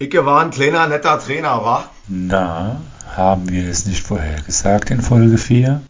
Ich 0.00 0.14
war 0.14 0.42
ein 0.42 0.50
kleiner, 0.50 0.86
netter 0.86 1.18
Trainer, 1.18 1.60
wa? 1.64 1.84
Na, 2.06 2.80
haben 3.16 3.50
wir 3.50 3.68
es 3.68 3.84
nicht 3.84 4.06
vorher 4.06 4.40
gesagt 4.42 4.92
in 4.92 5.02
Folge 5.02 5.38
4? 5.38 5.80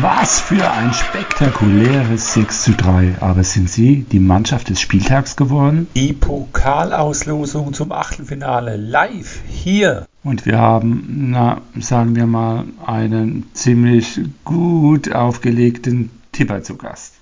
Was 0.00 0.40
für 0.40 0.70
ein 0.70 0.94
spektakuläres 0.94 2.32
6 2.32 2.62
zu 2.62 2.72
3. 2.72 3.16
Aber 3.20 3.44
sind 3.44 3.68
Sie 3.68 4.06
die 4.10 4.18
Mannschaft 4.18 4.70
des 4.70 4.80
Spieltags 4.80 5.36
geworden? 5.36 5.86
Die 5.94 6.14
Pokalauslosung 6.14 7.74
zum 7.74 7.92
Achtelfinale 7.92 8.78
live 8.78 9.42
hier. 9.46 10.06
Und 10.22 10.46
wir 10.46 10.56
haben, 10.56 11.26
na, 11.30 11.60
sagen 11.78 12.16
wir 12.16 12.24
mal, 12.24 12.64
einen 12.86 13.50
ziemlich 13.52 14.18
gut 14.44 15.12
aufgelegten 15.12 16.08
Tipper 16.32 16.62
zu 16.62 16.78
Gast. 16.78 17.16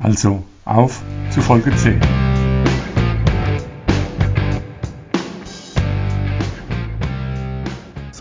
Also, 0.00 0.42
auf 0.64 1.00
zu 1.30 1.40
Folge 1.40 1.70
10. 1.76 2.39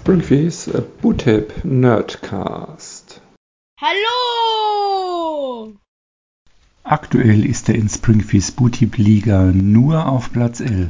Springfields 0.10 0.68
Bootip 1.04 1.64
Nerdcast. 1.64 3.22
Hallo! 3.80 5.76
Aktuell 6.84 7.46
ist 7.46 7.70
er 7.70 7.76
in 7.76 7.88
Springfields 7.88 8.52
Bootip 8.52 8.98
Liga 8.98 9.52
nur 9.54 10.08
auf 10.08 10.34
Platz 10.34 10.62
11. 10.62 10.90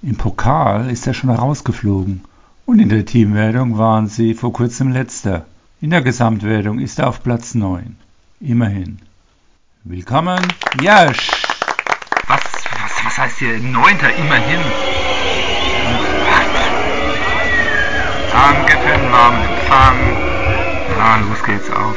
Im 0.00 0.16
Pokal 0.16 0.88
ist 0.88 1.06
er 1.06 1.12
schon 1.12 1.28
rausgeflogen 1.28 2.24
und 2.64 2.78
in 2.78 2.88
der 2.88 3.04
Teamwertung 3.04 3.76
waren 3.76 4.06
sie 4.06 4.32
vor 4.32 4.54
kurzem 4.54 4.90
letzter. 4.90 5.44
In 5.82 5.90
der 5.90 6.00
Gesamtwertung 6.00 6.78
ist 6.78 6.98
er 7.00 7.08
auf 7.08 7.22
Platz 7.22 7.54
9. 7.54 7.94
Immerhin. 8.40 9.00
Willkommen, 9.82 10.40
Jasch! 10.80 11.30
Was, 12.26 12.40
was, 12.40 13.04
was 13.04 13.18
heißt 13.18 13.38
hier 13.40 13.58
Neunter 13.58 14.16
immerhin? 14.16 14.93
Danke 18.34 18.76
für 18.78 18.98
den 18.98 19.12
warmen 19.12 19.42
Empfang. 19.44 19.96
Na, 20.98 21.16
los 21.18 21.40
geht's 21.44 21.70
auf. 21.70 21.96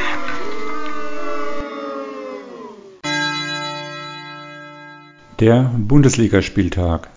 Der 5.39 5.63
Bundesligaspieltag. 5.75 7.09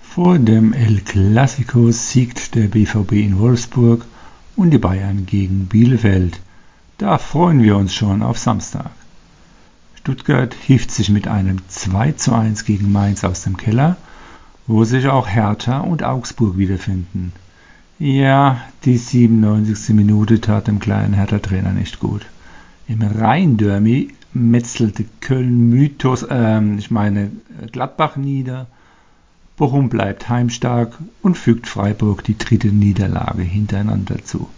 Vor 0.00 0.38
dem 0.38 0.72
El 0.72 1.02
Clasico 1.02 1.90
siegt 1.90 2.54
der 2.54 2.68
BVB 2.68 3.12
in 3.12 3.38
Wolfsburg 3.38 4.06
und 4.56 4.70
die 4.70 4.78
Bayern 4.78 5.26
gegen 5.26 5.66
Bielefeld. 5.66 6.40
Da 6.96 7.18
freuen 7.18 7.62
wir 7.62 7.76
uns 7.76 7.94
schon 7.94 8.22
auf 8.22 8.38
Samstag. 8.38 8.92
Stuttgart 9.94 10.54
hieft 10.54 10.90
sich 10.90 11.10
mit 11.10 11.28
einem 11.28 11.58
2 11.68 12.12
zu 12.12 12.32
1 12.32 12.64
gegen 12.64 12.92
Mainz 12.92 13.24
aus 13.24 13.42
dem 13.42 13.58
Keller, 13.58 13.98
wo 14.66 14.84
sich 14.84 15.08
auch 15.08 15.28
Hertha 15.28 15.80
und 15.80 16.02
Augsburg 16.02 16.56
wiederfinden. 16.56 17.34
Ja, 18.04 18.60
die 18.84 18.96
97. 18.96 19.94
Minute 19.94 20.40
tat 20.40 20.66
dem 20.66 20.80
kleinen 20.80 21.14
Hertha-Trainer 21.14 21.70
nicht 21.70 22.00
gut. 22.00 22.26
Im 22.88 23.00
Rhein-Derby 23.00 24.12
metzelte 24.32 25.04
Köln 25.20 25.70
Mythos, 25.70 26.24
äh, 26.24 26.60
ich 26.78 26.90
meine 26.90 27.30
Gladbach 27.70 28.16
nieder. 28.16 28.66
Bochum 29.56 29.88
bleibt 29.88 30.28
heimstark 30.28 30.98
und 31.22 31.38
fügt 31.38 31.68
Freiburg 31.68 32.24
die 32.24 32.36
dritte 32.36 32.72
Niederlage 32.72 33.42
hintereinander 33.42 34.24
zu. 34.24 34.48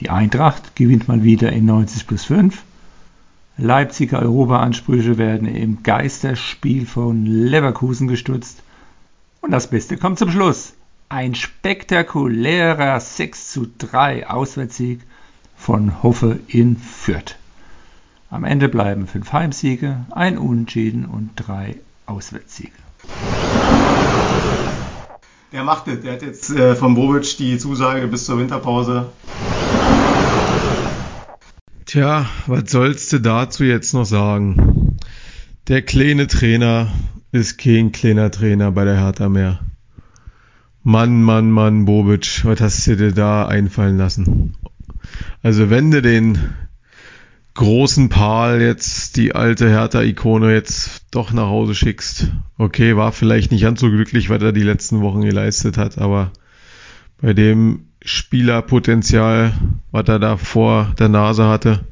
Die 0.00 0.08
Eintracht 0.08 0.74
gewinnt 0.76 1.08
mal 1.08 1.22
wieder 1.22 1.52
in 1.52 1.66
90 1.66 2.06
plus 2.06 2.24
5. 2.24 2.62
Leipziger 3.58 4.18
Europaansprüche 4.18 5.18
werden 5.18 5.46
im 5.46 5.82
Geisterspiel 5.82 6.86
von 6.86 7.26
Leverkusen 7.26 8.08
gestutzt. 8.08 8.62
Und 9.42 9.50
das 9.50 9.68
Beste 9.68 9.98
kommt 9.98 10.18
zum 10.18 10.30
Schluss. 10.30 10.72
Ein 11.12 11.34
spektakulärer 11.34 13.00
6 13.00 13.50
zu 13.50 13.66
3 13.78 14.30
Auswärtssieg 14.30 15.00
von 15.56 16.04
Hoffe 16.04 16.38
in 16.46 16.76
Fürth. 16.76 17.34
Am 18.30 18.44
Ende 18.44 18.68
bleiben 18.68 19.08
fünf 19.08 19.32
Heimsiege, 19.32 20.06
ein 20.12 20.38
Unentschieden 20.38 21.06
und 21.06 21.30
drei 21.34 21.74
Auswärtssiege. 22.06 22.70
Der 25.50 25.64
macht 25.64 25.88
es. 25.88 26.00
Der 26.02 26.12
hat 26.12 26.22
jetzt 26.22 26.50
äh, 26.50 26.76
von 26.76 26.94
Bobic 26.94 27.36
die 27.38 27.58
Zusage 27.58 28.06
bis 28.06 28.26
zur 28.26 28.38
Winterpause. 28.38 29.10
Tja, 31.86 32.26
was 32.46 32.70
sollst 32.70 33.12
du 33.12 33.18
dazu 33.18 33.64
jetzt 33.64 33.94
noch 33.94 34.06
sagen? 34.06 34.96
Der 35.66 35.82
kleine 35.82 36.28
Trainer 36.28 36.92
ist 37.32 37.58
kein 37.58 37.90
kleiner 37.90 38.30
Trainer 38.30 38.70
bei 38.70 38.84
der 38.84 38.96
Hertha 38.96 39.28
mehr. 39.28 39.58
Mann, 40.90 41.22
Mann, 41.22 41.52
Mann, 41.52 41.84
Bobic, 41.84 42.44
was 42.44 42.60
hast 42.60 42.84
du 42.88 42.96
dir 42.96 43.12
da 43.12 43.46
einfallen 43.46 43.96
lassen? 43.96 44.56
Also 45.40 45.70
wenn 45.70 45.92
du 45.92 46.02
den 46.02 46.36
großen 47.54 48.08
Pal 48.08 48.60
jetzt, 48.60 49.16
die 49.16 49.32
alte 49.32 49.70
Hertha-Ikone 49.70 50.52
jetzt 50.52 51.04
doch 51.12 51.32
nach 51.32 51.46
Hause 51.46 51.76
schickst, 51.76 52.32
okay, 52.58 52.96
war 52.96 53.12
vielleicht 53.12 53.52
nicht 53.52 53.62
ganz 53.62 53.78
so 53.78 53.88
glücklich, 53.88 54.30
was 54.30 54.42
er 54.42 54.50
die 54.50 54.64
letzten 54.64 55.00
Wochen 55.00 55.20
geleistet 55.20 55.78
hat, 55.78 55.96
aber 55.96 56.32
bei 57.22 57.34
dem 57.34 57.84
Spielerpotenzial, 58.04 59.52
was 59.92 60.08
er 60.08 60.18
da 60.18 60.36
vor 60.38 60.92
der 60.98 61.08
Nase 61.08 61.46
hatte, 61.46 61.86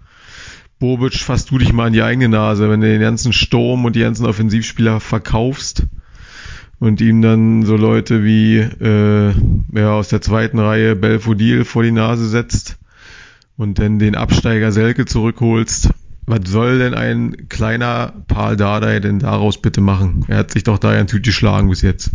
Bobic, 0.81 1.15
fass 1.21 1.45
du 1.45 1.59
dich 1.59 1.73
mal 1.73 1.87
an 1.87 1.93
die 1.93 2.03
eigene 2.03 2.31
Nase, 2.31 2.69
wenn 2.69 2.81
du 2.81 2.89
den 2.89 3.01
ganzen 3.01 3.33
Sturm 3.33 3.85
und 3.85 3.95
die 3.95 4.01
ganzen 4.01 4.27
Offensivspieler 4.27 4.99
verkaufst 4.99 5.87
und 6.81 7.01
ihm 7.01 7.23
dann 7.23 7.65
so 7.65 7.77
Leute 7.77 8.25
wie 8.25 8.59
äh, 8.59 9.35
ja, 9.73 9.93
aus 9.93 10.09
der 10.09 10.21
zweiten 10.21 10.59
Reihe 10.59 10.95
Belfodil 10.95 11.65
vor 11.65 11.83
die 11.83 11.91
Nase 11.91 12.29
setzt 12.29 12.79
und 13.57 13.79
dann 13.79 13.99
den 13.99 14.15
Absteiger 14.15 14.73
Selke 14.73 15.05
zurückholst. 15.05 15.91
Was 16.27 16.41
soll 16.47 16.79
denn 16.79 16.95
ein 16.95 17.49
kleiner 17.49 18.13
Paul 18.29 18.57
Dardai 18.57 19.01
denn 19.01 19.19
daraus 19.19 19.61
bitte 19.61 19.81
machen? 19.81 20.25
Er 20.29 20.39
hat 20.39 20.51
sich 20.51 20.63
doch 20.63 20.79
da 20.79 20.91
ein 20.91 21.07
Tüte 21.07 21.31
geschlagen 21.31 21.71
bis 21.71 21.83
jetzt. 21.83 22.11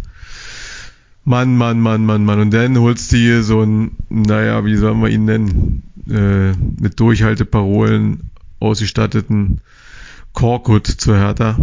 Mann, 1.26 1.58
Mann, 1.58 1.80
Mann, 1.80 2.06
Mann, 2.06 2.26
Mann. 2.26 2.40
Und 2.40 2.54
dann 2.54 2.78
holst 2.78 3.12
du 3.12 3.18
hier 3.18 3.44
so 3.44 3.64
ein, 3.64 3.92
naja, 4.10 4.66
wie 4.66 4.76
sollen 4.76 5.02
wir 5.02 5.10
ihn 5.10 5.26
nennen, 5.26 5.84
äh, 6.10 6.52
mit 6.52 7.00
Durchhalteparolen 7.00 8.30
ausgestatteten 8.60 9.62
Korkut 10.34 10.88
zu 10.88 11.16
Hertha. 11.16 11.58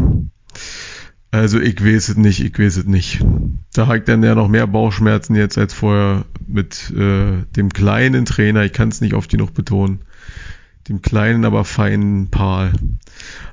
Also 1.32 1.60
ich 1.60 1.84
weiß 1.84 2.08
es 2.08 2.16
nicht, 2.16 2.40
ich 2.40 2.58
weiß 2.58 2.78
es 2.78 2.84
nicht. 2.86 3.24
Da 3.72 3.86
hat 3.86 4.08
dann 4.08 4.22
ja 4.24 4.34
noch 4.34 4.48
mehr 4.48 4.66
Bauchschmerzen 4.66 5.36
jetzt 5.36 5.58
als 5.58 5.72
vorher 5.72 6.24
mit 6.46 6.90
äh, 6.90 7.44
dem 7.56 7.72
kleinen 7.72 8.24
Trainer, 8.24 8.64
ich 8.64 8.72
kann 8.72 8.88
es 8.88 9.00
nicht 9.00 9.14
oft 9.14 9.30
genug 9.30 9.54
betonen, 9.54 10.00
dem 10.88 11.02
kleinen, 11.02 11.44
aber 11.44 11.64
feinen 11.64 12.30
Pal. 12.30 12.72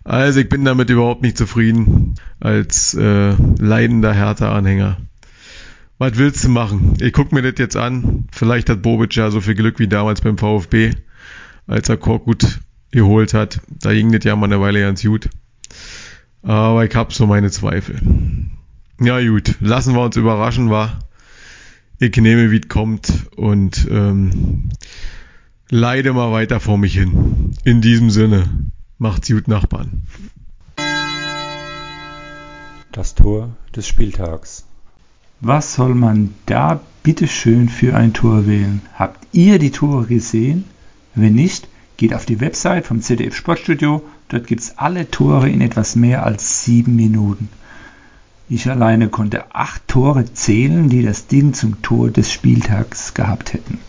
Also 0.03 0.39
ich 0.39 0.49
bin 0.49 0.65
damit 0.65 0.89
überhaupt 0.89 1.21
nicht 1.21 1.37
zufrieden 1.37 2.15
als 2.39 2.95
äh, 2.95 3.35
leidender 3.59 4.13
Hertha-Anhänger. 4.13 4.97
Was 5.99 6.17
willst 6.17 6.43
du 6.43 6.49
machen? 6.49 6.95
Ich 6.99 7.13
guck 7.13 7.31
mir 7.31 7.41
das 7.41 7.55
jetzt 7.57 7.75
an. 7.75 8.27
Vielleicht 8.31 8.69
hat 8.69 8.81
Bobic 8.81 9.15
ja 9.15 9.29
so 9.29 9.41
viel 9.41 9.55
Glück 9.55 9.77
wie 9.79 9.87
damals 9.87 10.21
beim 10.21 10.37
VfB, 10.37 10.91
als 11.67 11.89
er 11.89 11.97
Korkut 11.97 12.59
geholt 12.91 13.33
hat. 13.33 13.61
Da 13.67 13.93
ging 13.93 14.11
das 14.11 14.23
ja 14.23 14.35
mal 14.35 14.45
eine 14.45 14.61
Weile 14.61 14.81
ganz 14.81 15.03
gut. 15.03 15.29
Aber 16.47 16.85
ich 16.85 16.95
habe 16.95 17.13
so 17.13 17.27
meine 17.27 17.51
Zweifel. 17.51 17.99
Ja 19.01 19.19
gut, 19.19 19.55
lassen 19.59 19.93
wir 19.95 20.01
uns 20.01 20.15
überraschen, 20.15 20.69
war. 20.69 20.99
Ich 21.99 22.15
nehme, 22.15 22.51
wie 22.51 22.61
es 22.61 22.69
kommt 22.69 23.27
und 23.35 23.85
ähm, 23.91 24.69
leide 25.69 26.13
mal 26.13 26.31
weiter 26.31 26.61
vor 26.61 26.77
mich 26.77 26.93
hin. 26.93 27.51
In 27.65 27.81
diesem 27.81 28.09
Sinne, 28.09 28.45
macht's 28.97 29.27
gut, 29.27 29.49
Nachbarn. 29.49 30.03
Das 32.93 33.13
Tor 33.13 33.49
des 33.75 33.85
Spieltags. 33.85 34.65
Was 35.41 35.73
soll 35.73 35.95
man 35.95 36.33
da 36.45 36.79
bitteschön 37.03 37.67
für 37.67 37.93
ein 37.93 38.13
Tor 38.13 38.47
wählen? 38.47 38.81
Habt 38.93 39.27
ihr 39.33 39.59
die 39.59 39.71
Tore 39.71 40.05
gesehen? 40.05 40.63
Wenn 41.13 41.35
nicht, 41.35 41.67
geht 41.97 42.13
auf 42.13 42.25
die 42.25 42.39
Website 42.39 42.85
vom 42.85 43.01
ZDF 43.01 43.35
Sportstudio. 43.35 44.03
Dort 44.29 44.47
gibt's 44.47 44.77
alle 44.77 45.09
Tore 45.09 45.49
in 45.49 45.61
etwas 45.61 45.95
mehr 45.95 46.23
als 46.23 46.63
sieben 46.63 46.95
Minuten. 46.95 47.49
Ich 48.49 48.69
alleine 48.69 49.09
konnte 49.09 49.53
acht 49.53 49.85
Tore 49.87 50.31
zählen, 50.33 50.89
die 50.89 51.03
das 51.03 51.27
Ding 51.27 51.53
zum 51.53 51.81
Tor 51.81 52.09
des 52.09 52.31
Spieltags 52.31 53.13
gehabt 53.13 53.53
hätten. 53.53 53.79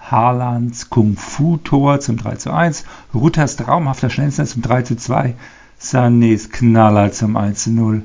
Haalands 0.00 0.90
Kung-Fu-Tor 0.90 2.00
zum 2.00 2.16
3 2.16 2.36
zu 2.36 2.52
1, 2.52 2.84
Rutters 3.14 3.56
traumhafter 3.56 4.10
Schnellster 4.10 4.46
zum 4.46 4.62
3 4.62 4.82
zu 4.82 4.96
2, 4.96 5.34
Sanés 5.80 6.50
Knaller 6.50 7.12
zum 7.12 7.36
1 7.36 7.62
zu 7.64 7.70
0, 7.70 8.02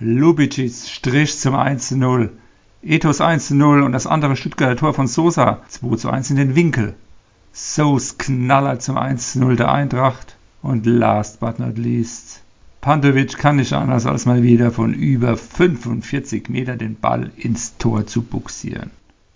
Lubicic 0.00 0.74
Strich 0.74 1.38
zum 1.38 1.54
1 1.54 1.88
zu 1.88 1.96
0, 1.96 2.32
Ethos 2.82 3.20
1 3.20 3.48
zu 3.48 3.54
0 3.54 3.82
und 3.82 3.92
das 3.92 4.06
andere 4.06 4.36
Stuttgarter 4.36 4.76
Tor 4.76 4.94
von 4.94 5.06
Sosa 5.06 5.62
2 5.68 5.96
zu 5.96 6.10
1 6.10 6.30
in 6.30 6.36
den 6.36 6.54
Winkel. 6.54 6.94
Sos 7.58 8.18
Knaller 8.18 8.80
zum 8.80 8.98
1 8.98 9.32
zu 9.32 9.38
0 9.38 9.56
der 9.56 9.72
Eintracht 9.72 10.36
und 10.60 10.84
last 10.84 11.40
but 11.40 11.58
not 11.58 11.78
least 11.78 12.42
Pantovic 12.82 13.38
kann 13.38 13.56
nicht 13.56 13.72
anders 13.72 14.04
als 14.04 14.26
mal 14.26 14.42
wieder 14.42 14.70
von 14.70 14.92
über 14.92 15.38
45 15.38 16.50
Meter 16.50 16.76
den 16.76 16.96
Ball 16.96 17.32
ins 17.34 17.78
Tor 17.78 18.06
zu 18.06 18.20
buxieren. 18.20 18.90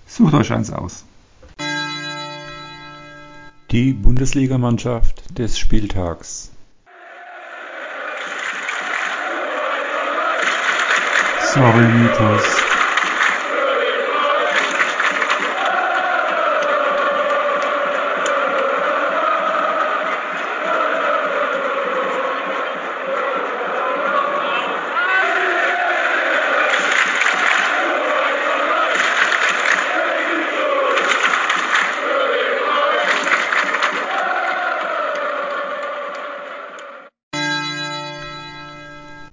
Sucht 0.06 0.34
euch 0.34 0.52
eins 0.52 0.70
aus. 0.70 1.06
Die 3.70 3.94
Bundesligamannschaft 3.94 5.38
des 5.38 5.58
Spieltags. 5.58 6.50
Sorry, 11.54 11.88
Mythos. 11.88 12.69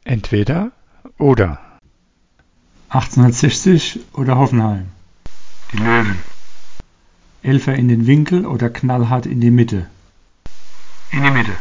Entweder 0.07 0.71
oder. 1.17 1.59
1860 2.87 3.99
oder 4.13 4.37
Hoffenheim. 4.37 4.87
Die 5.73 5.77
Löwen. 5.79 6.17
Elfer 7.43 7.75
in 7.75 7.89
den 7.89 8.07
Winkel 8.07 8.45
oder 8.45 8.69
knallhart 8.69 9.25
in 9.25 9.41
die 9.41 9.51
Mitte. 9.51 9.87
In 11.11 11.23
die 11.23 11.31
Mitte. 11.31 11.51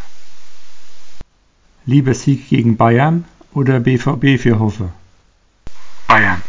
Lieber 1.87 2.14
Sieg 2.14 2.48
gegen 2.48 2.76
Bayern 2.76 3.25
oder 3.52 3.81
BVB 3.81 4.40
für 4.40 4.60
Hoffe. 4.60 4.90
Bayern. 6.06 6.40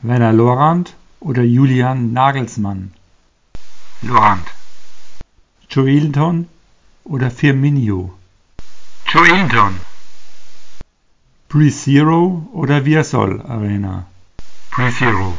Werner 0.00 0.32
Lorand 0.32 0.94
oder 1.20 1.42
Julian 1.42 2.14
Nagelsmann. 2.14 2.94
Lorand. 4.00 4.46
Joelinton 5.68 6.48
oder 7.04 7.30
Firmino. 7.30 8.14
Joelinton. 9.12 9.87
Pre-Zero 11.48 12.46
oder 12.52 12.84
Viasol 12.84 13.40
Arena? 13.40 14.06
Pre-Zero. 14.70 15.32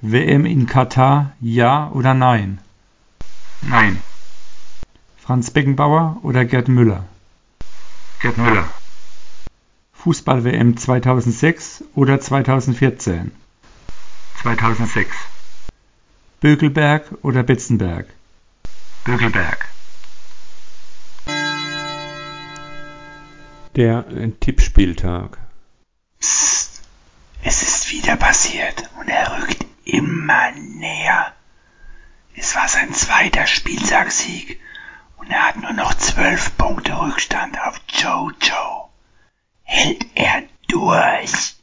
WM 0.00 0.46
in 0.46 0.66
Katar, 0.66 1.32
ja 1.40 1.90
oder 1.90 2.14
nein? 2.14 2.60
Nein. 3.62 4.00
Franz 5.16 5.50
Beckenbauer 5.50 6.18
oder 6.22 6.44
Gerd 6.44 6.68
Müller? 6.68 7.04
Gerd 8.20 8.38
Müller. 8.38 8.68
Fußball-WM 9.94 10.76
2006 10.76 11.82
oder 11.96 12.20
2014? 12.20 13.32
2006. 14.42 15.08
Bökelberg 16.40 17.02
oder 17.22 17.42
Betzenberg? 17.42 18.06
Bökelberg. 19.04 19.58
Der 23.78 24.04
Tippspieltag. 24.40 25.38
Psst, 26.18 26.82
es 27.44 27.62
ist 27.62 27.92
wieder 27.92 28.16
passiert 28.16 28.90
und 28.98 29.06
er 29.08 29.40
rückt 29.40 29.64
immer 29.84 30.50
näher. 30.50 31.32
Es 32.34 32.56
war 32.56 32.66
sein 32.66 32.92
zweiter 32.92 33.46
Spieltagssieg 33.46 34.58
und 35.18 35.30
er 35.30 35.46
hat 35.46 35.58
nur 35.58 35.74
noch 35.74 35.94
zwölf 35.94 36.58
Punkte 36.58 36.98
Rückstand 36.98 37.56
auf 37.60 37.80
Jojo. 37.86 38.90
Hält 39.62 40.04
er 40.16 40.42
durch? 40.66 41.54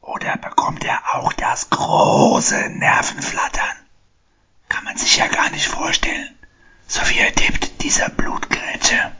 Oder 0.00 0.36
bekommt 0.38 0.82
er 0.82 1.14
auch 1.14 1.32
das 1.34 1.70
große 1.70 2.70
Nervenflattern? 2.70 3.76
Kann 4.68 4.82
man 4.82 4.96
sich 4.96 5.18
ja 5.18 5.28
gar 5.28 5.50
nicht 5.50 5.68
vorstellen, 5.68 6.36
so 6.88 7.00
wie 7.10 7.18
er 7.18 7.32
tippt, 7.32 7.80
dieser 7.84 8.08
Blutgrätsche. 8.08 9.12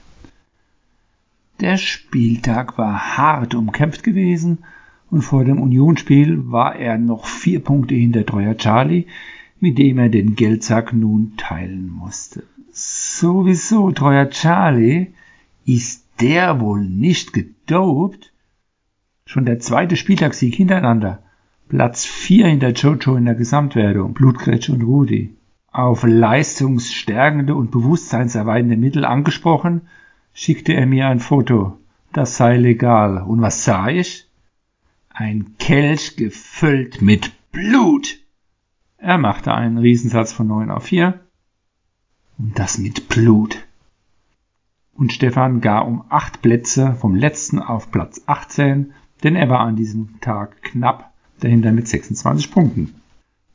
Der 1.61 1.77
Spieltag 1.77 2.79
war 2.79 3.17
hart 3.17 3.55
umkämpft 3.55 4.03
gewesen 4.03 4.59
und 5.11 5.23
vor 5.23 5.45
dem 5.45 5.61
Unionsspiel 5.61 6.51
war 6.51 6.75
er 6.77 6.99
noch 6.99 7.27
vier 7.27 7.61
Punkte 7.61 7.95
hinter 7.95 8.27
Treuer 8.27 8.57
Charlie, 8.57 9.07
mit 9.61 9.79
dem 9.79 9.99
er 9.99 10.09
den 10.09 10.35
Geldsack 10.35 10.93
nun 10.93 11.35
teilen 11.37 11.89
musste. 11.89 12.43
Sowieso, 12.73 13.93
Treuer 13.93 14.31
Charlie, 14.31 15.13
ist 15.65 16.05
der 16.21 16.61
wohl 16.61 16.85
nicht 16.85 17.33
gedopt? 17.33 18.33
Schon 19.25 19.47
der 19.47 19.61
zweite 19.61 19.97
Spieltagssieg 19.97 20.55
hintereinander. 20.57 21.23
Platz 21.69 22.05
vier 22.05 22.49
hinter 22.49 22.71
Jojo 22.71 23.17
in 23.17 23.25
der 23.25 23.37
Gesamtwertung, 23.37 24.13
Blutgrätsch 24.13 24.69
und 24.69 24.83
Rudi. 24.83 25.35
Auf 25.71 26.05
leistungsstärkende 26.05 27.55
und 27.55 27.71
bewusstseinserweiternde 27.71 28.77
Mittel 28.77 29.05
angesprochen, 29.05 29.83
schickte 30.35 30.75
er 30.75 30.85
mir 30.85 31.09
ein 31.09 31.21
Foto. 31.21 31.79
Das 32.13 32.37
sei 32.37 32.59
legal. 32.59 33.23
Und 33.23 33.41
was 33.41 33.65
sah 33.65 33.89
ich? 33.89 34.29
Ein 35.09 35.55
Kelch 35.59 36.17
gefüllt 36.17 37.01
mit 37.01 37.33
Blut. 37.53 38.19
Er 38.99 39.17
machte 39.17 39.55
einen 39.55 39.79
Riesensatz 39.79 40.33
von 40.33 40.49
9 40.49 40.71
auf 40.71 40.85
4. 40.85 41.21
Und 42.37 42.59
das 42.59 42.79
mit 42.79 43.09
Blut. 43.09 43.65
Und 44.93 45.13
Stefan 45.13 45.61
gar 45.61 45.87
um 45.87 46.05
acht 46.09 46.43
Plätze 46.43 46.95
vom 46.95 47.15
letzten 47.15 47.59
auf 47.59 47.91
Platz 47.91 48.23
18, 48.27 48.93
denn 49.23 49.37
er 49.37 49.49
war 49.49 49.61
an 49.61 49.77
diesem 49.77 50.21
Tag 50.21 50.63
knapp 50.63 51.13
dahinter 51.41 51.73
mit 51.73 51.89
26 51.89 52.51
Punkten. 52.51 52.95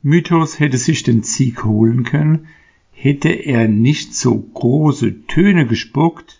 Mythos 0.02 0.58
hätte 0.58 0.78
sich 0.78 1.02
den 1.02 1.22
Sieg 1.22 1.64
holen 1.64 2.04
können, 2.04 2.48
hätte 2.92 3.30
er 3.30 3.68
nicht 3.68 4.14
so 4.14 4.38
große 4.38 5.26
Töne 5.26 5.66
gespuckt, 5.66 6.39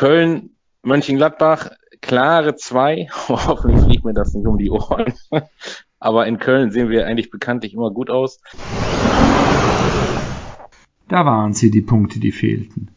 Köln, 0.00 0.56
Mönchengladbach, 0.82 1.72
klare 2.00 2.56
zwei. 2.56 3.08
Hoffentlich 3.28 3.84
fliegt 3.84 4.04
mir 4.06 4.14
das 4.14 4.32
nicht 4.32 4.46
um 4.46 4.56
die 4.56 4.70
Ohren. 4.70 5.12
Aber 5.98 6.26
in 6.26 6.38
Köln 6.38 6.70
sehen 6.70 6.88
wir 6.88 7.06
eigentlich 7.06 7.30
bekanntlich 7.30 7.74
immer 7.74 7.90
gut 7.90 8.08
aus. 8.08 8.40
Da 11.06 11.26
waren 11.26 11.52
sie 11.52 11.70
die 11.70 11.82
Punkte, 11.82 12.18
die 12.18 12.32
fehlten. 12.32 12.88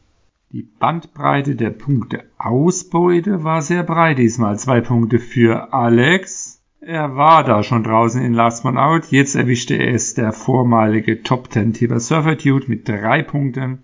Die 0.54 0.62
Bandbreite 0.62 1.58
der 1.58 1.72
Punkteausbeute 1.72 3.44
war 3.44 3.62
sehr 3.62 3.84
breit 3.84 4.18
diesmal. 4.18 4.58
Zwei 4.58 4.80
Punkte 4.80 5.20
für 5.20 5.74
Alex. 5.74 6.64
Er 6.80 7.18
war 7.18 7.44
da 7.44 7.64
schon 7.64 7.84
draußen 7.84 8.24
in 8.24 8.34
Last 8.34 8.64
One 8.64 8.82
Out. 8.82 9.08
Jetzt 9.08 9.36
erwischte 9.36 9.78
es 9.78 10.14
der 10.14 10.32
vormalige 10.32 11.22
Top 11.22 11.50
Ten 11.50 11.74
Tipper 11.74 12.00
Surfer 12.00 12.38
Dude 12.38 12.70
mit 12.70 12.88
drei 12.88 13.24
Punkten. 13.24 13.84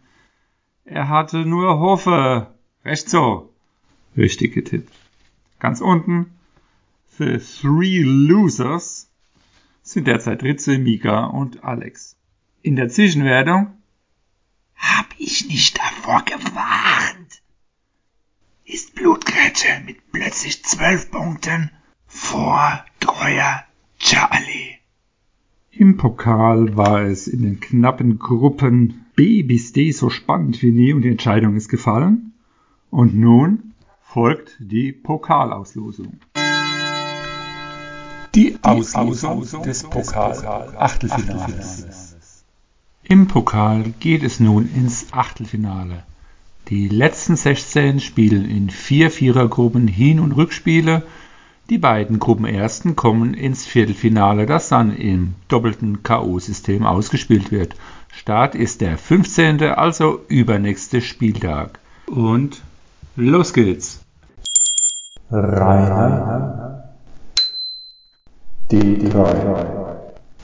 Er 0.86 1.10
hatte 1.10 1.40
nur 1.40 1.82
Hoffe 1.82 2.48
Recht 2.90 3.08
so. 3.08 3.54
Richtig 4.18 4.56
getippt. 4.56 4.92
Ganz 5.60 5.80
unten, 5.80 6.32
The 7.20 7.38
Three 7.38 8.02
Losers 8.02 9.08
sind 9.84 10.08
derzeit 10.08 10.42
Ritze, 10.42 10.80
Mika 10.80 11.26
und 11.26 11.64
Alex. 11.64 12.16
In 12.64 12.76
der 12.76 12.90
Zwischenwertung 12.90 13.68
hab 14.76 15.06
ich 15.20 15.48
nicht 15.48 15.78
davor 15.78 16.26
gewarnt. 16.26 17.44
Ist 18.66 18.96
Blutgrätsche 18.96 19.84
mit 19.86 20.12
plötzlich 20.12 20.66
zwölf 20.66 21.12
Punkten 21.12 21.70
vor 22.08 22.84
treuer 23.00 23.66
Charlie. 24.00 24.80
Im 25.70 25.98
Pokal 25.98 26.76
war 26.76 27.04
es 27.04 27.28
in 27.28 27.44
den 27.44 27.60
knappen 27.60 28.18
Gruppen 28.18 29.06
B 29.16 29.44
bis 29.44 29.74
D 29.74 29.92
so 29.92 30.10
spannend 30.10 30.64
wie 30.64 30.72
nie 30.72 30.94
und 30.94 31.04
die 31.04 31.10
Entscheidung 31.10 31.56
ist 31.56 31.70
gefallen. 31.70 32.29
Und 32.92 33.16
nun 33.16 33.74
folgt 34.02 34.58
die 34.60 34.92
Pokalauslosung. 34.92 36.20
Die 38.34 38.58
Auslosung 38.64 39.46
des 39.64 39.84
Pokal-Achtelfinales. 39.84 42.44
Im 43.04 43.28
Pokal 43.28 43.94
geht 44.00 44.24
es 44.24 44.40
nun 44.40 44.68
ins 44.74 45.08
Achtelfinale. 45.12 46.04
Die 46.70 46.88
letzten 46.88 47.36
16 47.36 48.00
spielen 48.00 48.50
in 48.50 48.70
vier 48.70 49.12
Vierergruppen 49.12 49.88
Hin- 49.88 50.20
und 50.20 50.32
Rückspiele. 50.32 51.04
Die 51.70 51.78
beiden 51.78 52.20
Gruppenersten 52.20 52.96
kommen 52.96 53.34
ins 53.34 53.66
Viertelfinale, 53.66 54.48
das 54.48 54.70
dann 54.70 54.96
im 54.96 55.36
doppelten 55.48 56.04
K.O.-System 56.04 56.84
ausgespielt 56.84 57.52
wird. 57.52 57.76
Start 58.12 58.56
ist 58.56 58.82
der 58.82 58.98
15., 58.98 59.62
also 59.62 60.22
übernächste 60.28 61.02
Spieltag. 61.02 61.80
Und 62.08 62.62
Los 63.20 63.52
geht's. 63.52 64.00
Rainer. 65.30 66.96
D3. 68.72 69.98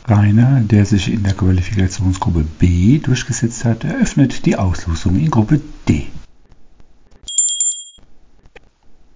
Rainer, 0.08 0.60
der 0.60 0.86
sich 0.86 1.10
in 1.12 1.24
der 1.24 1.36
Qualifikationsgruppe 1.36 2.44
B 2.60 3.00
durchgesetzt 3.00 3.64
hat, 3.64 3.86
eröffnet 3.86 4.46
die 4.46 4.58
Auslosung 4.58 5.16
in 5.16 5.32
Gruppe 5.32 5.62
D. 5.88 6.08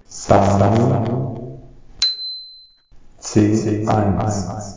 Samuel 0.08 1.60
C1 3.22 4.74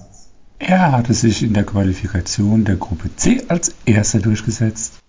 Er 0.58 0.90
hatte 0.90 1.14
sich 1.14 1.44
in 1.44 1.54
der 1.54 1.64
Qualifikation 1.64 2.64
der 2.64 2.76
Gruppe 2.76 3.14
C 3.14 3.44
als 3.46 3.76
erster 3.84 4.18
durchgesetzt. 4.18 5.01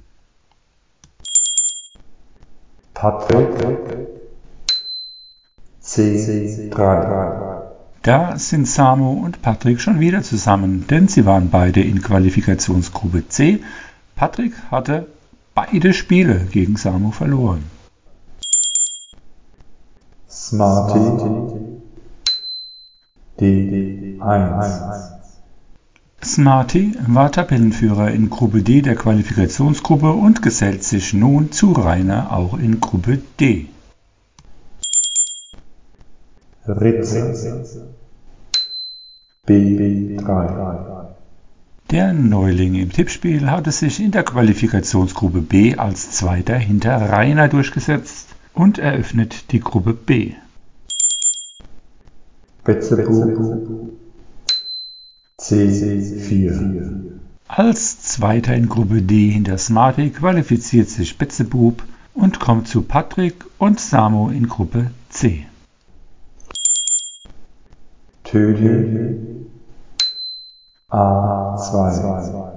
Patrick 3.04 3.50
C3 5.84 6.72
Da 8.02 8.38
sind 8.38 8.66
Samu 8.66 9.26
und 9.26 9.42
Patrick 9.42 9.82
schon 9.82 10.00
wieder 10.00 10.24
zusammen, 10.24 10.88
denn 10.88 11.10
sie 11.10 11.26
waren 11.26 11.50
beide 11.50 11.82
in 11.82 12.02
Qualifikationsgruppe 12.02 13.28
C. 13.28 13.60
Patrick 14.16 14.54
hatte 14.72 15.08
beide 15.54 15.94
Spiele 15.94 16.48
gegen 16.50 16.78
Samu 16.78 17.12
verloren. 17.12 17.66
Smarty 20.30 21.00
D1 23.38 25.13
Smarty 26.26 26.96
war 27.08 27.32
Tabellenführer 27.32 28.12
in 28.12 28.30
Gruppe 28.30 28.62
D 28.62 28.82
der 28.82 28.96
Qualifikationsgruppe 28.96 30.12
und 30.12 30.42
gesellt 30.42 30.84
sich 30.84 31.14
nun 31.14 31.52
zu 31.52 31.74
Rainer 31.74 32.32
auch 32.32 32.58
in 32.58 32.80
Gruppe 32.80 33.20
D. 33.40 33.68
Ritze 36.66 37.94
B3 39.46 41.06
Der 41.92 42.14
Neuling 42.14 42.76
im 42.76 42.92
Tippspiel 42.92 43.52
hatte 43.52 43.72
sich 43.72 44.00
in 44.00 44.12
der 44.12 44.24
Qualifikationsgruppe 44.24 45.42
B 45.42 45.76
als 45.76 46.12
Zweiter 46.12 46.56
hinter 46.56 46.96
Rainer 46.96 47.50
durchgesetzt 47.50 48.30
und 48.54 48.78
eröffnet 48.78 49.52
die 49.52 49.60
Gruppe 49.60 49.94
B. 49.94 50.34
Betzebub 52.64 54.03
C4 55.44 57.20
Als 57.50 58.02
Zweiter 58.02 58.56
in 58.56 58.70
Gruppe 58.70 59.02
D 59.02 59.30
hinter 59.30 59.58
Smarty 59.58 60.10
qualifiziert 60.10 60.88
sich 60.88 61.18
Betzebub 61.18 61.84
und 62.14 62.40
kommt 62.40 62.70
zu 62.70 62.84
Patrick 62.84 63.44
und 63.58 63.78
Samo 63.82 64.30
in 64.30 64.48
Gruppe 64.48 64.92
C. 65.10 65.46
Töne 68.24 69.18
A2 70.90 72.54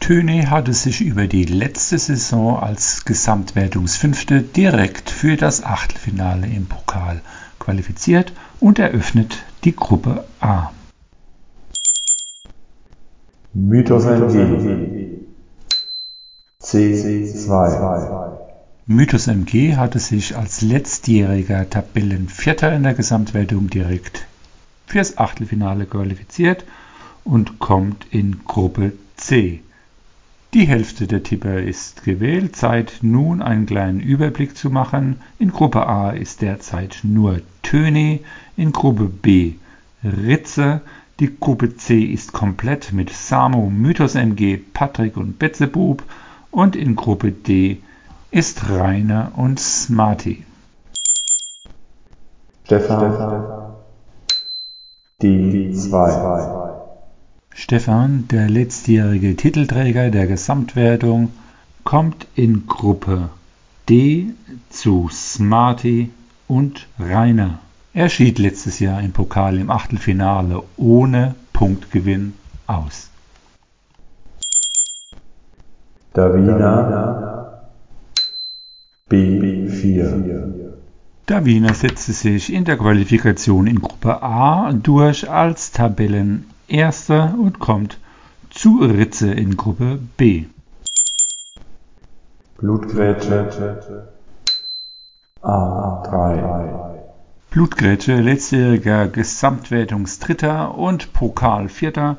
Töne 0.00 0.50
hatte 0.50 0.72
sich 0.72 1.02
über 1.02 1.28
die 1.28 1.44
letzte 1.44 1.98
Saison 1.98 2.58
als 2.58 3.04
Gesamtwertungsfünfte 3.04 4.42
direkt 4.42 5.10
für 5.10 5.36
das 5.36 5.62
Achtelfinale 5.62 6.48
im 6.48 6.66
Pokal 6.66 7.20
qualifiziert 7.60 8.32
und 8.58 8.80
eröffnet 8.80 9.44
die 9.62 9.76
Gruppe 9.76 10.24
A. 10.40 10.72
Mythos 13.58 14.04
MG 14.04 15.24
C2 16.60 18.38
Mythos 18.84 19.26
MG 19.28 19.76
hatte 19.76 19.98
sich 19.98 20.36
als 20.36 20.60
letztjähriger 20.60 21.70
Tabellenvierter 21.70 22.74
in 22.74 22.82
der 22.82 22.92
Gesamtwertung 22.92 23.70
direkt 23.70 24.26
fürs 24.86 25.16
Achtelfinale 25.16 25.86
qualifiziert 25.86 26.66
und 27.24 27.58
kommt 27.58 28.06
in 28.10 28.44
Gruppe 28.44 28.92
C. 29.16 29.62
Die 30.52 30.66
Hälfte 30.66 31.06
der 31.06 31.22
Tipper 31.22 31.58
ist 31.58 32.04
gewählt. 32.04 32.56
Zeit 32.56 32.98
nun 33.00 33.40
einen 33.40 33.64
kleinen 33.64 34.00
Überblick 34.00 34.54
zu 34.54 34.68
machen. 34.68 35.16
In 35.38 35.50
Gruppe 35.50 35.86
A 35.86 36.10
ist 36.10 36.42
derzeit 36.42 36.98
nur 37.04 37.40
Töne, 37.62 38.20
in 38.54 38.72
Gruppe 38.72 39.04
B 39.04 39.54
Ritze. 40.04 40.82
Die 41.18 41.34
Gruppe 41.40 41.76
C 41.76 42.02
ist 42.02 42.34
komplett 42.34 42.92
mit 42.92 43.08
Samo, 43.08 43.70
Mythos 43.70 44.14
MG, 44.16 44.58
Patrick 44.58 45.16
und 45.16 45.38
Betzebub. 45.38 46.02
Und 46.50 46.76
in 46.76 46.94
Gruppe 46.94 47.32
D 47.32 47.78
ist 48.30 48.68
Rainer 48.68 49.32
und 49.36 49.58
Smarty. 49.58 50.44
Stefan 52.64 53.76
D2 55.22 56.66
Stefan, 57.54 58.28
der 58.28 58.50
letztjährige 58.50 59.36
Titelträger 59.36 60.10
der 60.10 60.26
Gesamtwertung, 60.26 61.30
kommt 61.84 62.26
in 62.34 62.66
Gruppe 62.66 63.30
D 63.88 64.34
zu 64.68 65.08
Smarty 65.10 66.10
und 66.48 66.86
Rainer. 66.98 67.60
Er 67.96 68.10
schied 68.10 68.38
letztes 68.38 68.78
Jahr 68.78 69.00
im 69.00 69.12
Pokal 69.12 69.58
im 69.58 69.70
Achtelfinale 69.70 70.62
ohne 70.76 71.34
Punktgewinn 71.54 72.34
aus. 72.66 73.08
Davina 76.12 77.62
B4 79.10 80.74
Davina 81.24 81.72
setzte 81.72 82.12
sich 82.12 82.52
in 82.52 82.66
der 82.66 82.76
Qualifikation 82.76 83.66
in 83.66 83.80
Gruppe 83.80 84.22
A 84.22 84.74
durch 84.74 85.30
als 85.30 85.72
Tabellenerster 85.72 87.34
und 87.40 87.60
kommt 87.60 87.98
zu 88.50 88.80
Ritze 88.82 89.32
in 89.32 89.56
Gruppe 89.56 90.00
B. 90.18 90.44
Blutgrätsche 92.58 94.12
A3 95.40 96.95
Blutgrätsche, 97.56 98.20
letztjähriger 98.20 99.08
Gesamtwertungsdritter 99.08 100.76
und 100.76 101.14
Pokalvierter, 101.14 102.18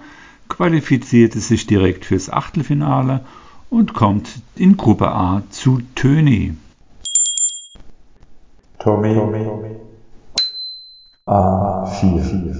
qualifizierte 0.50 1.40
sich 1.42 1.68
direkt 1.68 2.06
fürs 2.06 2.32
Achtelfinale 2.32 3.20
und 3.70 3.94
kommt 3.94 4.42
in 4.56 4.78
Gruppe 4.78 5.10
A 5.10 5.44
zu 5.52 5.82
Töni. 5.94 6.56
Tommy 8.80 9.10
A4 11.28 12.56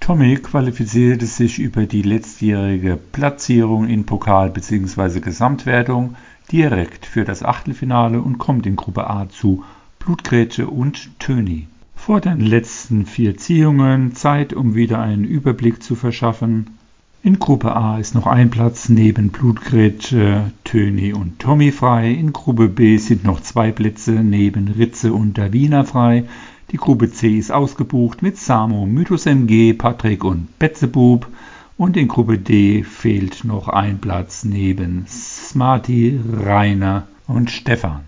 Tommy 0.00 0.36
qualifizierte 0.36 1.26
sich 1.26 1.58
über 1.58 1.84
die 1.84 2.00
letztjährige 2.00 2.96
Platzierung 2.96 3.86
in 3.86 4.06
Pokal 4.06 4.48
bzw. 4.48 5.20
Gesamtwertung 5.20 6.16
direkt 6.50 7.04
für 7.04 7.26
das 7.26 7.42
Achtelfinale 7.42 8.22
und 8.22 8.38
kommt 8.38 8.64
in 8.64 8.76
Gruppe 8.76 9.10
A 9.10 9.28
zu 9.28 9.62
Blutgrätsche 9.98 10.68
und 10.68 11.10
Töni. 11.18 11.68
Vor 12.08 12.22
den 12.22 12.40
letzten 12.40 13.04
vier 13.04 13.36
Ziehungen 13.36 14.14
Zeit, 14.14 14.54
um 14.54 14.74
wieder 14.74 14.98
einen 14.98 15.24
Überblick 15.24 15.82
zu 15.82 15.94
verschaffen. 15.94 16.78
In 17.22 17.38
Gruppe 17.38 17.76
A 17.76 17.98
ist 17.98 18.14
noch 18.14 18.26
ein 18.26 18.48
Platz 18.48 18.88
neben 18.88 19.28
Blutgrätsche, 19.28 20.50
Töni 20.64 21.12
und 21.12 21.38
Tommy 21.38 21.70
frei. 21.70 22.10
In 22.10 22.32
Gruppe 22.32 22.70
B 22.70 22.96
sind 22.96 23.24
noch 23.24 23.42
zwei 23.42 23.72
Plätze 23.72 24.12
neben 24.12 24.68
Ritze 24.68 25.12
und 25.12 25.36
Davina 25.36 25.84
frei. 25.84 26.24
Die 26.70 26.78
Gruppe 26.78 27.10
C 27.10 27.36
ist 27.36 27.52
ausgebucht 27.52 28.22
mit 28.22 28.38
Samo, 28.38 28.86
Mythos 28.86 29.26
MG, 29.26 29.74
Patrick 29.74 30.24
und 30.24 30.58
Betzebub. 30.58 31.28
Und 31.76 31.98
in 31.98 32.08
Gruppe 32.08 32.38
D 32.38 32.84
fehlt 32.84 33.44
noch 33.44 33.68
ein 33.68 33.98
Platz 33.98 34.44
neben 34.44 35.04
Smarty, 35.06 36.18
Rainer 36.42 37.06
und 37.26 37.50
Stefan. 37.50 38.00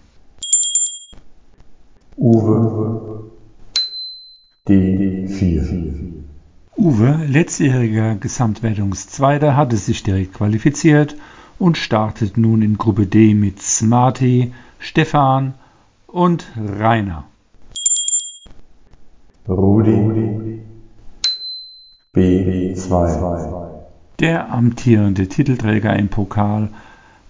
Uwe 2.17 3.31
D4 4.69 6.21
Uwe, 6.77 7.25
letztjähriger 7.27 8.17
Gesamtwertungszweiter, 8.17 9.57
hatte 9.57 9.77
sich 9.79 10.03
direkt 10.03 10.35
qualifiziert 10.35 11.17
und 11.59 11.79
startet 11.79 12.37
nun 12.37 12.61
in 12.61 12.77
Gruppe 12.77 13.07
D 13.07 13.33
mit 13.33 13.63
Smarty, 13.63 14.53
Stefan 14.79 15.55
und 16.07 16.47
Rainer. 16.57 17.25
Rudi 19.49 20.61
B2 22.15 23.71
Der 24.19 24.53
amtierende 24.53 25.27
Titelträger 25.29 25.97
im 25.99 26.09
Pokal 26.09 26.69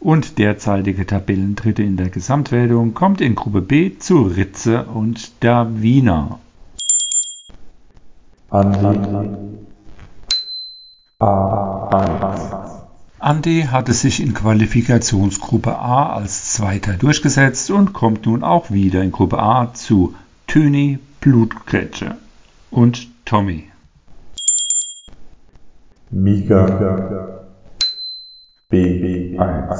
und 0.00 0.38
derzeitige 0.38 1.06
Tabellendritte 1.06 1.84
in 1.84 1.96
der 1.96 2.08
Gesamtwertung 2.08 2.94
kommt 2.94 3.20
in 3.20 3.36
Gruppe 3.36 3.62
B 3.62 3.98
zu 3.98 4.22
Ritze 4.22 4.84
und 4.86 5.44
Davina. 5.44 6.40
Andi. 8.50 8.98
A1 11.20 12.80
Andi 13.20 13.62
hatte 13.70 13.92
sich 13.92 14.20
in 14.20 14.34
Qualifikationsgruppe 14.34 15.78
A 15.78 16.14
als 16.14 16.52
Zweiter 16.54 16.94
durchgesetzt 16.94 17.70
und 17.70 17.92
kommt 17.92 18.26
nun 18.26 18.42
auch 18.42 18.72
wieder 18.72 19.02
in 19.02 19.12
Gruppe 19.12 19.38
A 19.38 19.72
zu 19.72 20.16
Töni, 20.48 20.98
Blutgrätsche 21.20 22.16
und 22.72 23.06
Tommy. 23.24 23.70
Mika 26.10 26.66
B1 28.72 29.78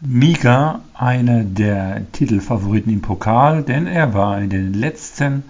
Mika, 0.00 0.80
einer 0.94 1.44
der 1.44 2.10
Titelfavoriten 2.12 2.90
im 2.90 3.02
Pokal, 3.02 3.62
denn 3.62 3.86
er 3.86 4.14
war 4.14 4.40
in 4.40 4.48
den 4.48 4.72
letzten 4.72 5.44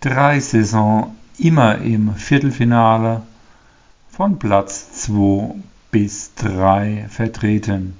drei 0.00 0.40
Saisons 0.40 1.06
immer 1.40 1.78
im 1.78 2.14
Viertelfinale 2.14 3.22
von 4.10 4.38
Platz 4.38 4.92
2 4.92 5.54
bis 5.90 6.34
3 6.34 7.06
vertreten. 7.08 7.96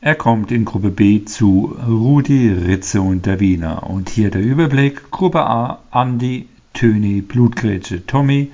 Er 0.00 0.16
kommt 0.16 0.50
in 0.50 0.64
Gruppe 0.64 0.90
B 0.90 1.24
zu 1.24 1.76
Rudi, 1.88 2.50
Ritze 2.50 3.00
und 3.00 3.24
der 3.24 3.40
Wiener. 3.40 3.88
Und 3.88 4.10
hier 4.10 4.30
der 4.30 4.42
Überblick. 4.42 5.10
Gruppe 5.10 5.46
A 5.46 5.78
Andi, 5.92 6.48
Töni, 6.74 7.22
Blutgrätsche, 7.22 8.04
Tommy. 8.04 8.50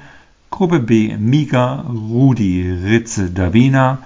Gruppe 0.50 0.78
B 0.78 1.16
Mika, 1.16 1.87
Rudi, 1.88 2.70
Ritze, 2.70 3.30
Davina. 3.30 3.99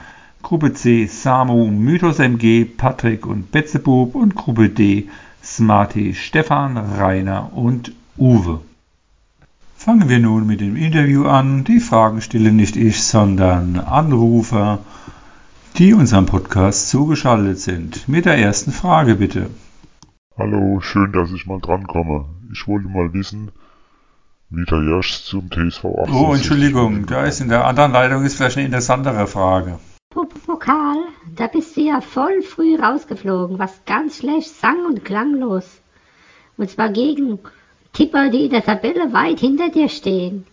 Gruppe 0.43 0.73
C 0.73 1.07
Samu, 1.07 1.71
Mythos 1.71 2.19
MG, 2.19 2.65
Patrick 2.65 3.27
und 3.27 3.51
Betzebub. 3.51 4.15
Und 4.15 4.37
Gruppe 4.37 4.71
D 4.71 5.09
Smarty, 5.43 6.15
Stefan, 6.15 6.79
Rainer 6.79 7.51
und 7.55 7.93
Uwe. 8.17 8.61
Fangen 9.85 10.09
wir 10.09 10.19
nun 10.19 10.47
mit 10.47 10.63
dem 10.63 10.77
Interview 10.77 11.27
an. 11.27 11.63
Die 11.65 11.79
Fragen 11.79 12.23
stellen 12.23 12.57
nicht 12.57 12.75
ich, 12.75 13.03
sondern 13.03 13.79
Anrufer 13.79 14.79
die 15.77 15.93
unserem 15.93 16.25
Podcast 16.25 16.89
zugeschaltet 16.89 17.59
sind. 17.59 18.09
Mit 18.09 18.25
der 18.25 18.39
ersten 18.39 18.73
Frage 18.73 19.17
bitte. 19.17 19.51
Hallo, 20.39 20.81
schön, 20.81 21.13
dass 21.13 21.33
ich 21.33 21.45
mal 21.45 21.61
drankomme. 21.61 22.25
Ich 22.51 22.67
wollte 22.67 22.89
mal 22.89 23.13
wissen, 23.13 23.51
wie 24.49 24.65
der 24.65 24.83
Jasch 24.85 25.23
zum 25.25 25.51
TSV 25.51 25.85
18 25.85 26.15
Oh, 26.15 26.33
Entschuldigung, 26.33 27.05
da 27.05 27.27
ist 27.27 27.43
in 27.43 27.51
der 27.51 27.67
anderen 27.67 27.93
Leitung 27.93 28.25
ist 28.25 28.37
vielleicht 28.37 28.57
eine 28.57 28.65
interessantere 28.65 29.27
Frage. 29.27 29.79
Pokal, 30.47 30.97
da 31.37 31.47
bist 31.47 31.77
du 31.77 31.83
ja 31.83 32.01
voll 32.01 32.41
früh 32.41 32.77
rausgeflogen, 32.77 33.59
was 33.59 33.85
ganz 33.85 34.17
schlecht 34.17 34.49
sang- 34.49 34.87
und 34.87 35.05
klanglos. 35.05 35.67
Und 36.57 36.71
zwar 36.71 36.89
gegen 36.89 37.39
Tipper, 37.95 38.29
die 38.29 38.45
in 38.45 38.51
der 38.51 38.65
Tabelle 38.65 39.13
weit 39.13 39.41
hinter 39.41 39.71
dir 39.71 39.89
stehen. 39.89 40.47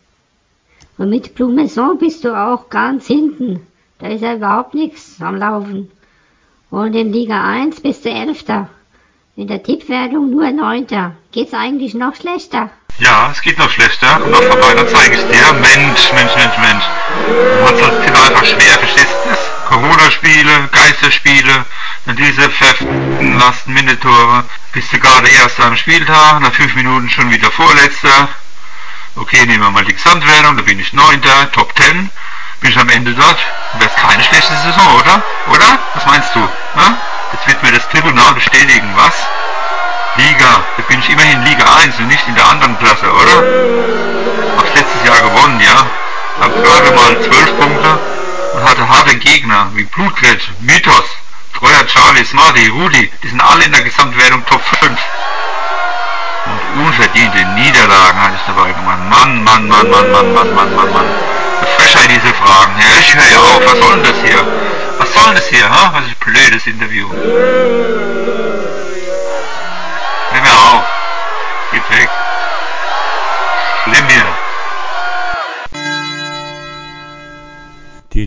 Und 0.97 1.09
mit 1.09 1.35
Blumenson 1.35 1.97
bist 1.97 2.23
du 2.23 2.33
auch 2.33 2.69
ganz 2.69 3.07
hinten. 3.07 3.65
Da 3.99 4.07
ist 4.07 4.21
ja 4.21 4.35
überhaupt 4.35 4.73
nichts 4.73 5.21
am 5.21 5.35
Laufen. 5.35 5.91
Und 6.69 6.95
in 6.95 7.11
Liga 7.11 7.43
1 7.43 7.81
bist 7.81 8.05
du 8.05 8.09
Elfter. 8.09 8.69
In 9.35 9.47
der 9.47 9.63
Tippwertung 9.63 10.29
nur 10.29 10.51
Neunter. 10.51 11.15
Geht's 11.31 11.53
eigentlich 11.53 11.95
noch 11.95 12.15
schlechter? 12.15 12.69
Ja, 12.99 13.29
es 13.31 13.41
geht 13.41 13.57
noch 13.57 13.69
schlechter. 13.69 14.19
Komm 14.21 14.31
noch 14.31 14.43
vorbei, 14.43 14.73
dann 14.75 14.87
zeige 14.87 15.15
ich 15.15 15.21
dir. 15.21 15.53
Mensch, 15.53 16.13
Mensch, 16.13 16.35
Mensch, 16.35 16.57
Mensch. 16.57 16.83
Du 17.27 17.63
hast 17.63 17.83
als 17.83 18.05
Tipp 18.05 18.27
einfach 18.27 18.45
schwer, 18.45 18.77
verstehst 18.77 19.07
das? 19.11 19.20
Corona-Spiele, 19.71 20.67
Geisterspiele, 20.73 21.65
dann 22.05 22.15
diese 22.17 22.49
verfickten 22.49 23.39
Last-Minute-Tore. 23.39 24.43
Bist 24.73 24.91
du 24.91 24.99
gerade 24.99 25.29
Erster 25.29 25.63
am 25.63 25.77
Spieltag, 25.77 26.41
nach 26.41 26.53
fünf 26.53 26.75
Minuten 26.75 27.09
schon 27.09 27.31
wieder 27.31 27.49
Vorletzter. 27.51 28.27
Okay, 29.15 29.45
nehmen 29.45 29.63
wir 29.63 29.71
mal 29.71 29.85
die 29.85 29.93
Gesamtwertung, 29.93 30.57
da 30.57 30.63
bin 30.63 30.77
ich 30.77 30.91
Neunter, 30.91 31.49
Top 31.53 31.71
10 31.77 32.09
bin 32.59 32.69
ich 32.69 32.77
am 32.77 32.89
Ende 32.89 33.13
dort. 33.13 33.37
Wäre 33.79 33.89
keine 33.95 34.21
schlechte 34.23 34.53
Saison, 34.57 34.99
oder? 34.99 35.23
Oder? 35.47 35.79
Was 35.95 36.05
meinst 36.05 36.35
du? 36.35 36.47
Na? 36.75 36.97
Jetzt 37.31 37.47
wird 37.47 37.63
mir 37.63 37.71
das 37.71 37.87
Tribunal 37.89 38.33
bestätigen, 38.33 38.91
was? 38.95 39.15
Liga, 40.17 40.63
da 40.75 40.83
bin 40.83 40.99
ich 40.99 41.09
immerhin 41.09 41.43
Liga 41.43 41.63
1 41.77 41.97
und 41.97 42.07
nicht 42.07 42.27
in 42.27 42.35
der 42.35 42.49
anderen 42.49 42.77
Klasse, 42.77 43.09
oder? 43.09 43.43
Hab's 44.57 44.75
letztes 44.75 45.05
Jahr 45.05 45.21
gewonnen, 45.21 45.61
ja? 45.61 45.85
Hab 46.41 46.53
gerade 46.61 46.91
mal 46.91 47.21
12 47.21 47.57
Punkte 47.57 48.20
und 48.53 48.63
hatte 48.63 48.87
harte 48.87 49.15
Gegner 49.17 49.69
wie 49.73 49.83
Blutgrätsch, 49.83 50.49
Mythos, 50.59 51.05
Treuer 51.57 51.85
Charlie, 51.87 52.25
Smarty, 52.25 52.67
Rudi, 52.67 53.11
die 53.23 53.27
sind 53.27 53.41
alle 53.41 53.65
in 53.65 53.71
der 53.71 53.81
Gesamtwertung 53.81 54.45
Top 54.45 54.61
5. 54.79 54.99
Und 56.45 56.85
unverdiente 56.85 57.37
Niederlagen 57.55 58.19
hatte 58.19 58.35
ich 58.35 58.45
dabei 58.47 58.71
gemacht. 58.71 58.99
Mann, 59.09 59.43
Mann, 59.43 59.67
Mann, 59.67 59.89
Mann, 59.89 60.11
Mann, 60.11 60.33
Mann, 60.33 60.55
Mann, 60.55 60.75
Mann, 60.75 60.93
Mann. 60.93 61.05
Frechheit 61.77 62.09
diese 62.09 62.33
Fragen. 62.33 62.73
Ja, 62.79 62.99
ich 62.99 63.13
höre 63.13 63.31
ja 63.31 63.39
auf. 63.39 63.61
Was 63.65 63.79
soll 63.79 63.95
denn 63.95 64.03
das 64.03 64.21
hier? 64.23 64.47
Was 64.97 65.13
soll 65.13 65.23
denn 65.25 65.35
das 65.35 65.47
hier, 65.49 65.69
ha? 65.69 65.93
Was 65.93 66.05
ist 66.07 66.19
blödes 66.19 66.67
Interview? 66.67 67.09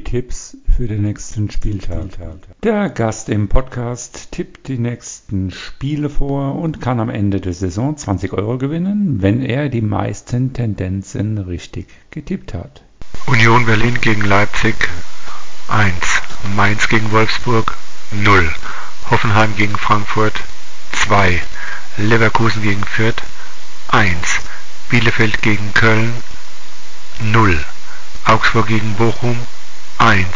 Tipps 0.05 0.57
für 0.77 0.87
den 0.87 1.03
nächsten 1.03 1.51
Spieltag. 1.51 2.07
Der 2.63 2.89
Gast 2.91 3.29
im 3.29 3.49
Podcast 3.49 4.31
tippt 4.31 4.69
die 4.69 4.79
nächsten 4.79 5.51
Spiele 5.51 6.11
vor 6.11 6.55
und 6.57 6.81
kann 6.81 7.01
am 7.01 7.09
Ende 7.09 7.41
der 7.41 7.55
Saison 7.55 7.97
20 7.97 8.33
Euro 8.33 8.59
gewinnen, 8.59 9.23
wenn 9.23 9.43
er 9.43 9.69
die 9.69 9.81
meisten 9.81 10.53
Tendenzen 10.53 11.39
richtig 11.39 11.89
getippt 12.11 12.55
hat. 12.55 12.83
Union 13.27 13.67
Berlin 13.67 13.99
gegen 14.01 14.23
Leipzig 14.23 14.77
1, 15.69 15.95
Mainz 16.55 16.89
gegen 16.89 17.11
Wolfsburg 17.11 17.77
0, 18.13 18.49
Hoffenheim 19.11 19.57
gegen 19.57 19.77
Frankfurt 19.77 20.35
2, 20.93 21.43
Leverkusen 21.97 22.63
gegen 22.63 22.85
Fürth 22.85 23.23
1, 23.89 24.15
Bielefeld 24.91 25.43
gegen 25.43 25.73
Köln 25.75 26.13
0, 27.33 27.59
Augsburg 28.27 28.67
gegen 28.67 28.95
Bochum 28.95 29.37
1, 30.05 30.27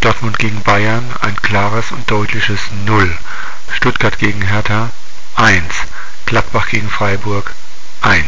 Dortmund 0.00 0.36
gegen 0.40 0.64
Bayern 0.64 1.04
ein 1.20 1.36
klares 1.36 1.92
und 1.92 2.10
deutliches 2.10 2.58
0, 2.86 3.16
Stuttgart 3.72 4.18
gegen 4.18 4.42
Hertha 4.42 4.90
1, 5.36 5.62
Gladbach 6.26 6.66
gegen 6.66 6.90
Freiburg 6.90 7.54
1. 8.00 8.24